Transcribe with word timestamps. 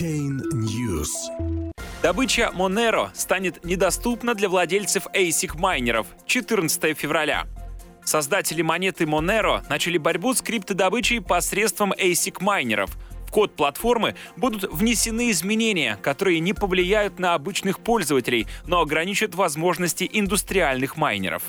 Blockchain 0.00 0.40
News. 0.54 1.10
Добыча 2.02 2.50
Monero 2.54 3.10
станет 3.12 3.64
недоступна 3.64 4.34
для 4.34 4.48
владельцев 4.48 5.06
ASIC-майнеров 5.14 6.06
14 6.26 6.96
февраля. 6.96 7.46
Создатели 8.04 8.62
монеты 8.62 9.04
Monero 9.04 9.62
начали 9.68 9.98
борьбу 9.98 10.32
с 10.32 10.40
криптодобычей 10.40 11.20
посредством 11.20 11.92
ASIC-майнеров. 11.92 12.90
В 13.26 13.30
код 13.30 13.54
платформы 13.54 14.14
будут 14.36 14.72
внесены 14.72 15.30
изменения, 15.30 15.98
которые 16.02 16.40
не 16.40 16.54
повлияют 16.54 17.18
на 17.18 17.34
обычных 17.34 17.80
пользователей, 17.80 18.46
но 18.66 18.80
ограничат 18.80 19.34
возможности 19.34 20.08
индустриальных 20.10 20.96
майнеров. 20.96 21.42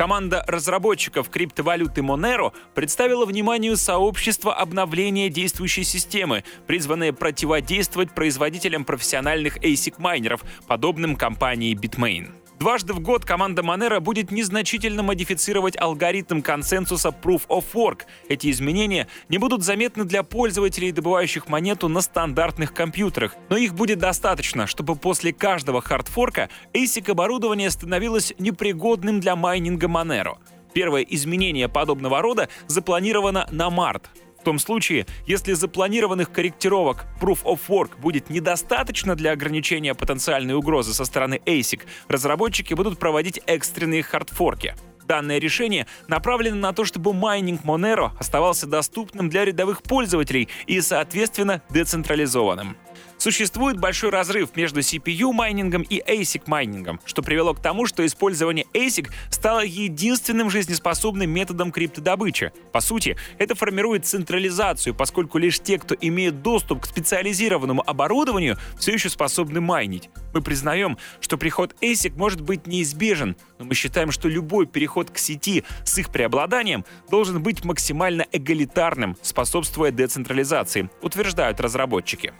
Команда 0.00 0.42
разработчиков 0.46 1.28
криптовалюты 1.28 2.00
Monero 2.00 2.54
представила 2.74 3.26
вниманию 3.26 3.76
сообщества 3.76 4.54
обновления 4.54 5.28
действующей 5.28 5.84
системы, 5.84 6.42
призванное 6.66 7.12
противодействовать 7.12 8.14
производителям 8.14 8.86
профессиональных 8.86 9.58
ASIC-майнеров, 9.58 10.40
подобным 10.66 11.16
компании 11.16 11.76
Bitmain. 11.78 12.30
Дважды 12.60 12.92
в 12.92 13.00
год 13.00 13.24
команда 13.24 13.62
Monero 13.62 14.00
будет 14.00 14.30
незначительно 14.30 15.02
модифицировать 15.02 15.80
алгоритм 15.80 16.42
консенсуса 16.42 17.08
Proof 17.08 17.46
of 17.48 17.64
Work. 17.72 18.02
Эти 18.28 18.50
изменения 18.50 19.08
не 19.30 19.38
будут 19.38 19.62
заметны 19.62 20.04
для 20.04 20.22
пользователей, 20.22 20.92
добывающих 20.92 21.48
монету 21.48 21.88
на 21.88 22.02
стандартных 22.02 22.74
компьютерах, 22.74 23.34
но 23.48 23.56
их 23.56 23.74
будет 23.74 23.98
достаточно, 23.98 24.66
чтобы 24.66 24.94
после 24.94 25.32
каждого 25.32 25.80
хардфорка 25.80 26.50
ASIC-оборудование 26.74 27.70
становилось 27.70 28.34
непригодным 28.38 29.20
для 29.20 29.36
майнинга 29.36 29.86
Monero. 29.86 30.36
Первое 30.74 31.00
изменение 31.00 31.70
подобного 31.70 32.20
рода 32.20 32.50
запланировано 32.66 33.48
на 33.50 33.70
март. 33.70 34.10
В 34.40 34.42
том 34.42 34.58
случае, 34.58 35.06
если 35.26 35.52
запланированных 35.52 36.32
корректировок 36.32 37.04
Proof 37.20 37.42
of 37.44 37.60
Work 37.68 38.00
будет 38.00 38.30
недостаточно 38.30 39.14
для 39.14 39.32
ограничения 39.32 39.94
потенциальной 39.94 40.54
угрозы 40.54 40.94
со 40.94 41.04
стороны 41.04 41.42
ASIC, 41.44 41.82
разработчики 42.08 42.72
будут 42.72 42.98
проводить 42.98 43.40
экстренные 43.46 44.02
хардфорки. 44.02 44.74
Данное 45.06 45.38
решение 45.38 45.86
направлено 46.08 46.56
на 46.56 46.72
то, 46.72 46.86
чтобы 46.86 47.12
майнинг 47.12 47.64
Monero 47.64 48.12
оставался 48.18 48.66
доступным 48.66 49.28
для 49.28 49.44
рядовых 49.44 49.82
пользователей 49.82 50.48
и, 50.66 50.80
соответственно, 50.80 51.60
децентрализованным. 51.68 52.76
Существует 53.20 53.78
большой 53.78 54.08
разрыв 54.08 54.56
между 54.56 54.80
CPU-майнингом 54.80 55.82
и 55.82 56.00
ASIC-майнингом, 56.00 57.00
что 57.04 57.22
привело 57.22 57.52
к 57.52 57.60
тому, 57.60 57.84
что 57.84 58.06
использование 58.06 58.64
ASIC 58.72 59.10
стало 59.28 59.60
единственным 59.62 60.48
жизнеспособным 60.48 61.28
методом 61.28 61.70
криптодобычи. 61.70 62.50
По 62.72 62.80
сути, 62.80 63.18
это 63.36 63.54
формирует 63.54 64.06
централизацию, 64.06 64.94
поскольку 64.94 65.36
лишь 65.36 65.60
те, 65.60 65.78
кто 65.78 65.94
имеет 66.00 66.40
доступ 66.40 66.80
к 66.80 66.86
специализированному 66.86 67.82
оборудованию, 67.86 68.56
все 68.78 68.92
еще 68.94 69.10
способны 69.10 69.60
майнить. 69.60 70.08
Мы 70.32 70.40
признаем, 70.40 70.96
что 71.20 71.36
приход 71.36 71.76
ASIC 71.82 72.16
может 72.16 72.40
быть 72.40 72.66
неизбежен, 72.66 73.36
но 73.58 73.66
мы 73.66 73.74
считаем, 73.74 74.12
что 74.12 74.30
любой 74.30 74.64
переход 74.64 75.10
к 75.10 75.18
сети 75.18 75.64
с 75.84 75.98
их 75.98 76.08
преобладанием 76.08 76.86
должен 77.10 77.42
быть 77.42 77.66
максимально 77.66 78.24
эгалитарным, 78.32 79.18
способствуя 79.20 79.90
децентрализации, 79.90 80.88
утверждают 81.02 81.60
разработчики. 81.60 82.32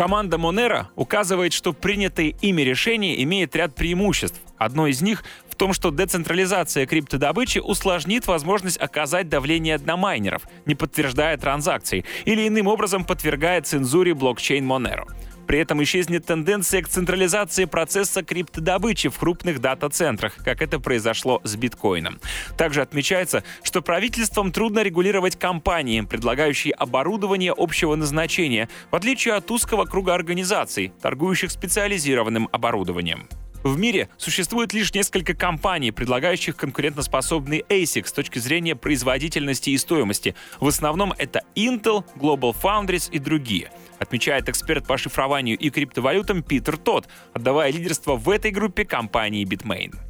Команда 0.00 0.38
Monero 0.38 0.86
указывает, 0.96 1.52
что 1.52 1.74
принятые 1.74 2.30
ими 2.40 2.62
решения 2.62 3.22
имеют 3.22 3.54
ряд 3.54 3.74
преимуществ. 3.74 4.40
Одно 4.56 4.86
из 4.86 5.02
них 5.02 5.22
в 5.50 5.56
том, 5.56 5.74
что 5.74 5.90
децентрализация 5.90 6.86
криптодобычи 6.86 7.58
усложнит 7.58 8.26
возможность 8.26 8.80
оказать 8.80 9.28
давление 9.28 9.76
на 9.76 9.98
майнеров, 9.98 10.44
не 10.64 10.74
подтверждая 10.74 11.36
транзакции, 11.36 12.06
или 12.24 12.48
иным 12.48 12.66
образом 12.66 13.04
подвергая 13.04 13.60
цензуре 13.60 14.14
блокчейн 14.14 14.66
Monero. 14.66 15.04
При 15.50 15.58
этом 15.58 15.82
исчезнет 15.82 16.26
тенденция 16.26 16.80
к 16.80 16.88
централизации 16.88 17.64
процесса 17.64 18.22
криптодобычи 18.22 19.08
в 19.08 19.18
крупных 19.18 19.60
дата-центрах, 19.60 20.36
как 20.44 20.62
это 20.62 20.78
произошло 20.78 21.40
с 21.42 21.56
биткоином. 21.56 22.20
Также 22.56 22.82
отмечается, 22.82 23.42
что 23.64 23.82
правительством 23.82 24.52
трудно 24.52 24.84
регулировать 24.84 25.36
компании, 25.36 26.02
предлагающие 26.02 26.72
оборудование 26.72 27.52
общего 27.52 27.96
назначения, 27.96 28.68
в 28.92 28.94
отличие 28.94 29.34
от 29.34 29.50
узкого 29.50 29.86
круга 29.86 30.14
организаций, 30.14 30.92
торгующих 31.02 31.50
специализированным 31.50 32.48
оборудованием. 32.52 33.26
В 33.62 33.78
мире 33.78 34.08
существует 34.16 34.72
лишь 34.72 34.94
несколько 34.94 35.34
компаний, 35.34 35.90
предлагающих 35.90 36.56
конкурентоспособный 36.56 37.62
ASIC 37.68 38.06
с 38.06 38.12
точки 38.12 38.38
зрения 38.38 38.74
производительности 38.74 39.70
и 39.70 39.78
стоимости. 39.78 40.34
В 40.60 40.68
основном 40.68 41.12
это 41.18 41.42
Intel, 41.54 42.04
Global 42.16 42.56
Foundries 42.62 43.10
и 43.10 43.18
другие. 43.18 43.70
Отмечает 43.98 44.48
эксперт 44.48 44.86
по 44.86 44.96
шифрованию 44.96 45.58
и 45.58 45.68
криптовалютам 45.68 46.42
Питер 46.42 46.78
Тот, 46.78 47.08
отдавая 47.34 47.70
лидерство 47.70 48.16
в 48.16 48.30
этой 48.30 48.50
группе 48.50 48.86
компании 48.86 49.44
Bitmain. 49.44 50.09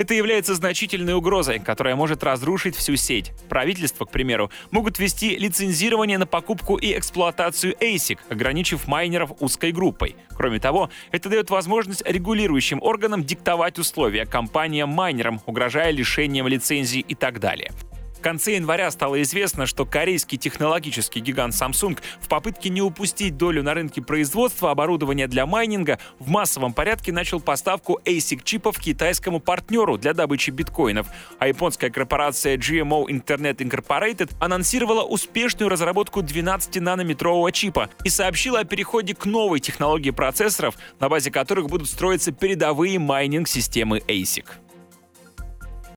Это 0.00 0.14
является 0.14 0.54
значительной 0.54 1.12
угрозой, 1.12 1.58
которая 1.58 1.94
может 1.94 2.24
разрушить 2.24 2.74
всю 2.74 2.96
сеть. 2.96 3.32
Правительства, 3.50 4.06
к 4.06 4.10
примеру, 4.10 4.50
могут 4.70 4.98
ввести 4.98 5.36
лицензирование 5.36 6.16
на 6.16 6.24
покупку 6.24 6.76
и 6.76 6.96
эксплуатацию 6.96 7.74
ASIC, 7.74 8.18
ограничив 8.30 8.88
майнеров 8.88 9.32
узкой 9.40 9.72
группой. 9.72 10.16
Кроме 10.30 10.58
того, 10.58 10.88
это 11.12 11.28
дает 11.28 11.50
возможность 11.50 12.02
регулирующим 12.06 12.82
органам 12.82 13.24
диктовать 13.24 13.78
условия 13.78 14.24
компаниям-майнерам, 14.24 15.42
угрожая 15.44 15.90
лишением 15.90 16.48
лицензий 16.48 17.00
и 17.00 17.14
так 17.14 17.38
далее. 17.38 17.70
В 18.20 18.22
конце 18.22 18.56
января 18.56 18.90
стало 18.90 19.22
известно, 19.22 19.64
что 19.64 19.86
корейский 19.86 20.36
технологический 20.36 21.20
гигант 21.20 21.54
Samsung 21.54 21.98
в 22.20 22.28
попытке 22.28 22.68
не 22.68 22.82
упустить 22.82 23.38
долю 23.38 23.62
на 23.62 23.72
рынке 23.72 24.02
производства 24.02 24.70
оборудования 24.72 25.26
для 25.26 25.46
майнинга 25.46 25.98
в 26.18 26.28
массовом 26.28 26.74
порядке 26.74 27.12
начал 27.12 27.40
поставку 27.40 27.98
ASIC-чипов 28.04 28.78
китайскому 28.78 29.40
партнеру 29.40 29.96
для 29.96 30.12
добычи 30.12 30.50
биткоинов, 30.50 31.06
а 31.38 31.48
японская 31.48 31.88
корпорация 31.88 32.58
GMO 32.58 33.06
Internet 33.06 33.56
Incorporated 33.56 34.30
анонсировала 34.38 35.02
успешную 35.02 35.70
разработку 35.70 36.20
12-нанометрового 36.20 37.50
чипа 37.52 37.88
и 38.04 38.10
сообщила 38.10 38.58
о 38.58 38.64
переходе 38.64 39.14
к 39.14 39.24
новой 39.24 39.60
технологии 39.60 40.10
процессоров, 40.10 40.76
на 40.98 41.08
базе 41.08 41.30
которых 41.30 41.68
будут 41.68 41.88
строиться 41.88 42.32
передовые 42.32 42.98
майнинг-системы 42.98 44.02
ASIC. 44.06 44.44